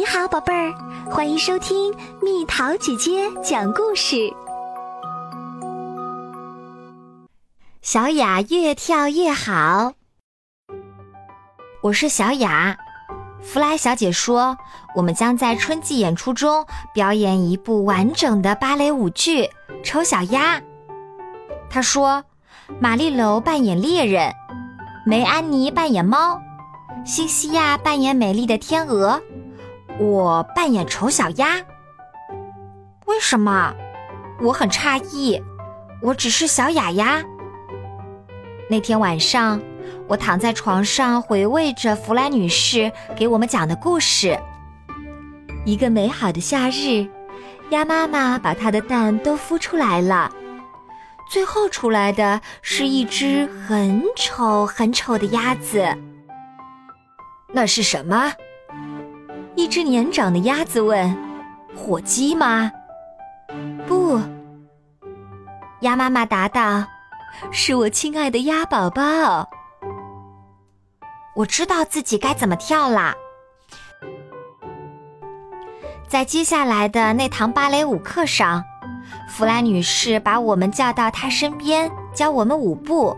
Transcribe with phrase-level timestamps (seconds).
[0.00, 0.72] 你好，宝贝儿，
[1.10, 4.32] 欢迎收听蜜桃姐姐讲故事。
[7.82, 9.92] 小雅越跳越好。
[11.82, 12.78] 我是小雅，
[13.42, 14.56] 弗莱小姐说，
[14.96, 16.64] 我们将在春季演出中
[16.94, 19.42] 表演一部完整的芭蕾舞剧
[19.84, 20.56] 《丑小鸭》。
[21.68, 22.24] 她说，
[22.80, 24.32] 玛丽楼扮演猎人，
[25.04, 26.40] 梅安妮扮演猫，
[27.04, 29.20] 西西亚扮演美丽的天鹅。
[30.00, 31.58] 我扮演丑小鸭，
[33.04, 33.74] 为什么？
[34.40, 35.38] 我很诧异，
[36.00, 37.22] 我只是小雅鸭。
[38.70, 39.60] 那天晚上，
[40.08, 44.40] 我躺在床上回味着弗莱女士给我们讲的故事。
[45.66, 47.06] 一个美好的夏日，
[47.68, 50.32] 鸭妈妈把它的蛋都孵出来了，
[51.28, 55.94] 最后出来的是一只很丑很丑的鸭子。
[57.52, 58.32] 那是什么？
[59.56, 61.16] 一只年长的鸭子问
[61.76, 62.70] ：“火鸡吗
[63.86, 64.20] ？”“不。”
[65.80, 66.84] 鸭妈妈答道
[67.50, 69.48] ，“是我亲爱的鸭宝宝。”
[71.36, 73.14] 我知道自己该怎么跳啦。
[76.08, 78.64] 在接下来的那堂芭蕾舞课上，
[79.28, 83.16] 弗兰女士把我们叫到她身边，教我们舞步。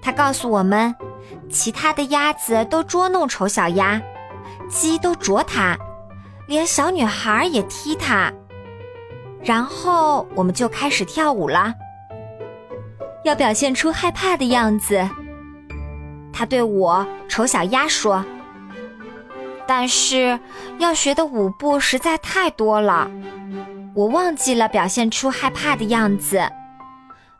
[0.00, 0.94] 她告诉我们，
[1.50, 4.00] 其他的鸭子都捉弄丑小鸭。
[4.68, 5.76] 鸡都啄它，
[6.46, 8.32] 连小女孩也踢它，
[9.42, 11.74] 然后我们就开始跳舞了。
[13.24, 15.08] 要表现出害怕的样子，
[16.32, 18.24] 他对我丑小鸭说。
[19.66, 20.38] 但是
[20.78, 23.10] 要学的舞步实在太多了，
[23.94, 26.40] 我忘记了表现出害怕的样子。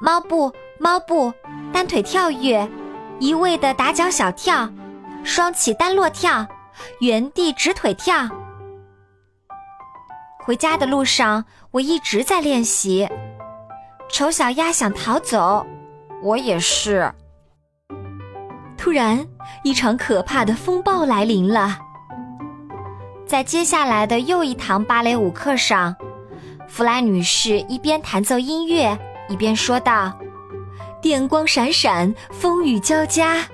[0.00, 1.32] 猫步，猫步，
[1.72, 2.68] 单腿跳跃，
[3.18, 4.68] 一味的打脚小跳，
[5.24, 6.46] 双起单落跳。
[7.00, 8.28] 原地直腿跳。
[10.44, 13.08] 回家的路上，我一直在练习。
[14.10, 15.66] 丑小鸭想逃走，
[16.22, 17.12] 我也是。
[18.76, 19.26] 突然，
[19.62, 21.78] 一场可怕的风暴来临了。
[23.24, 25.94] 在接下来的又一堂芭蕾舞课上，
[26.68, 30.12] 弗莱女士一边弹奏音乐，一边说道
[31.00, 33.46] ：“电光闪闪，风雨交加。”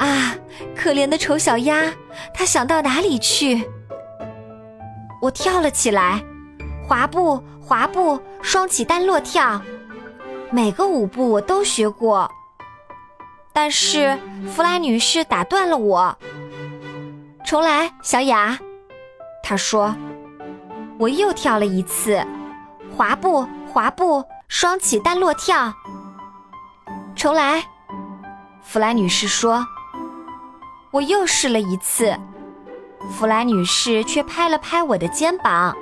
[0.00, 0.34] 啊，
[0.76, 1.92] 可怜的丑小鸭，
[2.34, 3.68] 它想到哪里去？
[5.20, 6.22] 我跳了起来，
[6.86, 9.60] 滑步，滑步，双起单落跳，
[10.50, 12.30] 每个舞步我都学过。
[13.52, 14.18] 但是
[14.52, 16.16] 弗莱女士打断了我，
[17.44, 18.58] 重来，小雅，
[19.42, 19.94] 她说。
[20.98, 22.24] 我又跳了一次，
[22.96, 25.72] 滑步，滑步，双起单落跳，
[27.16, 27.64] 重来，
[28.62, 29.66] 弗莱女士说。
[30.92, 32.14] 我又试了一次，
[33.10, 35.74] 弗莱女士却拍了拍我的肩膀。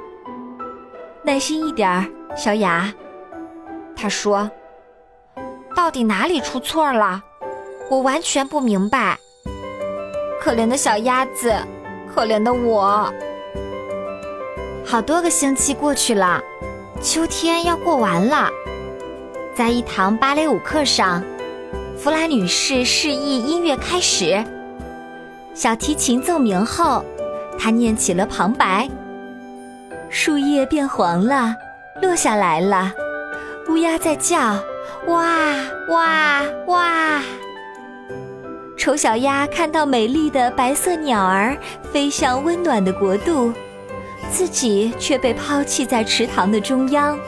[1.24, 2.06] 耐心一点儿，
[2.36, 2.94] 小雅，
[3.96, 4.48] 她说
[5.74, 7.20] ：“到底哪里出错了？
[7.90, 9.18] 我完全不明白。”
[10.40, 11.52] 可怜的小鸭子，
[12.14, 13.12] 可怜的我。
[14.86, 16.40] 好多个星期过去了，
[17.02, 18.48] 秋天要过完了。
[19.56, 21.20] 在一堂芭蕾舞课上，
[21.98, 24.42] 弗莱女士示意音乐开始。
[25.60, 27.04] 小提琴奏鸣后，
[27.58, 28.88] 他念起了旁白。
[30.08, 31.54] 树叶变黄了，
[32.00, 32.90] 落下来了。
[33.68, 34.38] 乌鸦在叫，
[35.06, 35.54] 哇
[35.90, 37.22] 哇哇！
[38.78, 41.54] 丑小鸭看到美丽的白色鸟儿
[41.92, 43.52] 飞向温暖的国度，
[44.30, 47.18] 自己却被抛弃在池塘的中央。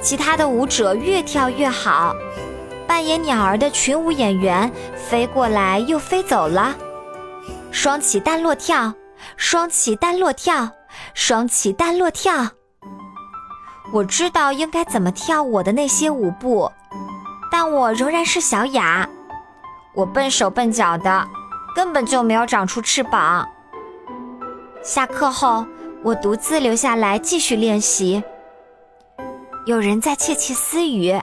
[0.00, 2.12] 其他的舞者越跳越好。
[2.88, 6.74] 扮演鸟儿的群舞演员飞过来又飞走了，
[7.70, 8.94] 双起单落跳，
[9.36, 10.70] 双起单落跳，
[11.12, 12.48] 双起单落跳。
[13.92, 16.72] 我知道应该怎么跳我的那些舞步，
[17.52, 19.06] 但我仍然是小雅。
[19.94, 21.28] 我笨手笨脚的，
[21.74, 23.46] 根本就没有长出翅膀。
[24.82, 25.66] 下课后，
[26.02, 28.22] 我独自留下来继续练习。
[29.66, 31.20] 有人在窃窃私语。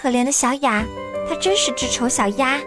[0.00, 0.82] 可怜的小雅，
[1.28, 2.58] 她真是只丑小鸭。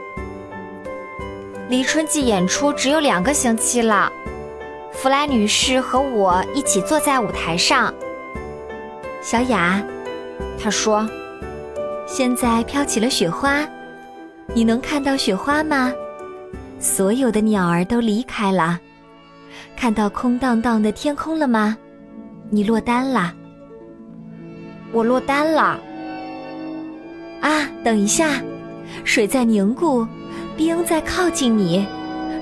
[1.67, 4.11] 离春季演出只有两个星期了，
[4.91, 7.91] 弗莱女士和我一起坐在舞台上。
[9.19, 9.81] 小雅，
[10.61, 11.09] 她说
[12.05, 13.67] ：“现在飘起了雪花，
[14.53, 15.91] 你能看到雪花吗？
[16.77, 18.79] 所有的鸟儿都离开了，
[19.75, 21.75] 看到空荡荡的天空了吗？
[22.51, 23.33] 你落单了，
[24.91, 25.79] 我落单了。”
[27.43, 28.41] 啊，等一下，
[29.03, 30.07] 水在凝固，
[30.55, 31.85] 冰在靠近你，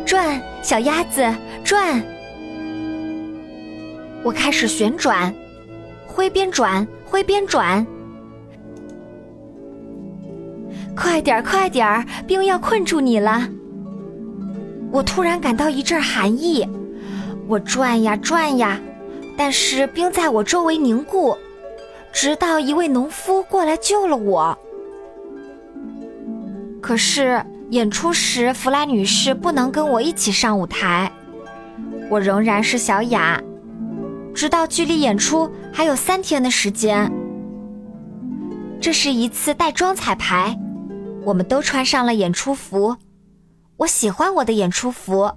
[0.06, 1.26] 转，小鸭子
[1.64, 2.00] 转。
[4.24, 5.34] 我开始旋转，
[6.06, 7.84] 挥边转，挥边转。
[10.96, 13.50] 快点儿，快点儿，冰要困住你了！
[14.92, 16.64] 我突然感到一阵寒意，
[17.48, 18.80] 我转呀转呀，
[19.36, 21.36] 但是冰在我周围凝固，
[22.14, 24.56] 直到一位农夫过来救了我。
[26.82, 31.12] 可是演出时，弗莱女士不能跟我一起上舞台，
[32.10, 33.42] 我仍然是小雅，
[34.34, 37.10] 直到距离演出还有三天的时间。
[38.82, 40.58] 这是一次带妆彩排。
[41.24, 42.98] 我们都穿上了演出服，
[43.78, 45.32] 我喜欢我的演出服，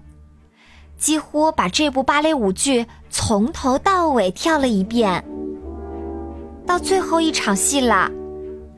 [0.97, 5.23] 几乎把这部芭蕾舞剧从头到尾跳了一遍。
[6.67, 8.11] 到最后一场戏了，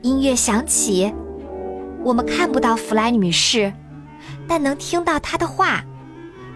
[0.01, 1.13] 音乐响起，
[2.07, 3.73] 我们看不到弗莱女士，
[4.47, 5.83] 但能听到她的话，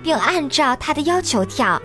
[0.02, 1.78] 并按照她的要求跳。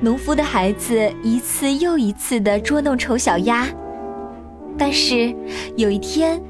[0.00, 3.68] 农夫的孩子一次又一次地捉弄丑小鸭。
[4.76, 5.32] 但是
[5.76, 6.42] 有一天，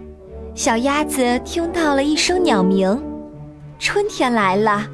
[0.54, 2.98] 小鸭子听到了一声鸟鸣，
[3.78, 4.86] 春天来了，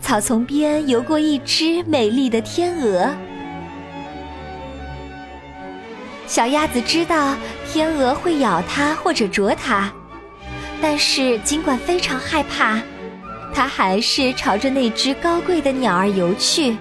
[0.00, 3.08] 草丛边游过一只美丽的天鹅。
[6.28, 7.34] 小鸭子知道
[7.66, 9.90] 天鹅会咬它或者啄它，
[10.80, 12.78] 但是尽管非常害怕，
[13.54, 16.76] 它还是朝着那只高贵的鸟儿游去。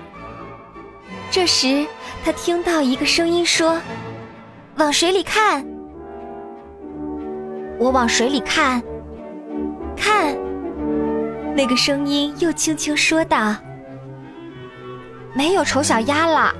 [1.31, 1.87] 这时，
[2.25, 3.79] 它听到一个声音说。
[4.75, 5.65] 往水里看，
[7.79, 8.79] 我往水里看，
[9.95, 10.37] 看，
[11.55, 13.55] 那个声音又轻轻说道
[15.33, 16.53] ：“没有丑小鸭了，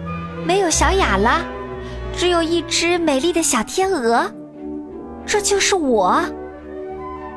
[0.48, 1.46] 没有小雅了，
[2.18, 4.28] 只有一只美丽的小天鹅，
[5.24, 6.20] 这就是我。”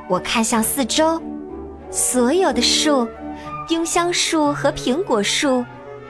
[0.09, 1.21] 我看向四周，
[1.91, 3.06] 所有的树，
[3.69, 5.62] 丁香树和苹果树，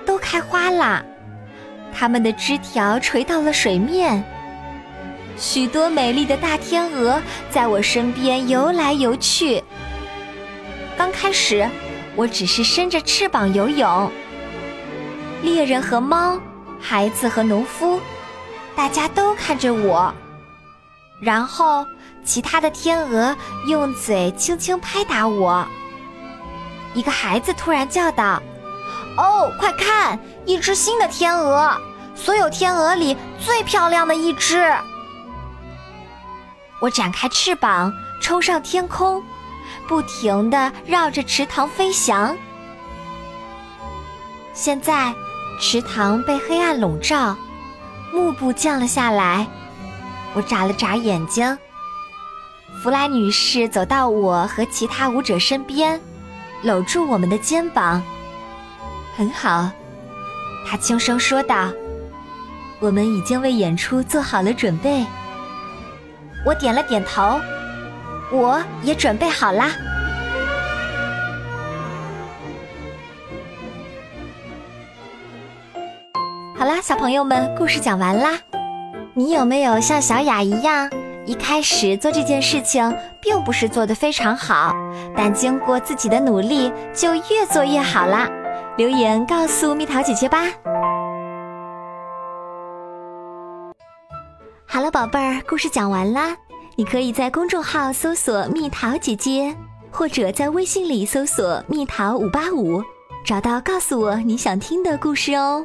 [0.07, 1.05] 都开花了，
[1.93, 4.23] 它们的枝条垂到了水面。
[5.37, 7.21] 许多美丽的大天鹅
[7.51, 9.61] 在我身边游来游去。
[10.97, 11.69] 刚开始，
[12.15, 14.09] 我只是伸着翅膀游泳。
[15.43, 16.39] 猎人和猫，
[16.79, 17.99] 孩子和农夫，
[18.81, 20.11] 大家都看着我。
[21.21, 21.87] 然后，
[22.25, 23.37] 其他的天鹅
[23.67, 25.67] 用嘴轻轻拍打我。
[26.95, 28.43] 一个孩子突然叫道
[29.19, 31.79] ：“哦，快看，一只新的天鹅！
[32.15, 34.75] 所有天鹅里最漂亮的一只！”
[36.81, 37.93] 我展开翅膀，
[38.23, 39.23] 冲上天空，
[39.87, 42.35] 不停地绕着池塘飞翔。
[44.55, 45.13] 现在，
[45.61, 47.37] 池塘被黑暗笼罩，
[48.13, 49.47] 幕布降了下来。
[50.35, 51.59] 我眨了眨眼睛。
[52.83, 56.01] 弗莱女士走到我和其他舞者身边，
[56.63, 58.03] 搂住我们的肩膀。
[59.17, 59.71] 很好，
[60.67, 61.71] 她轻声说道
[62.81, 65.05] ：“我们已经为演出做好了准备。”
[66.47, 67.39] 我点了点头，
[68.31, 69.73] 我也准备好啦。
[76.61, 78.39] 好啦，小朋友们，故事讲完啦。
[79.15, 80.91] 你有没有像小雅一样，
[81.25, 84.75] 一开始做这件事情并不是做的非常好，
[85.17, 88.29] 但经过自己的努力，就越做越好啦？
[88.77, 90.49] 留言告诉蜜桃姐姐吧。
[94.67, 96.37] 好了，宝贝儿，故事讲完啦。
[96.77, 99.57] 你可以在公众号搜索“蜜桃姐姐”，
[99.91, 102.83] 或者在微信里搜索“蜜桃五八五”，
[103.25, 105.65] 找到告诉我你想听的故事哦。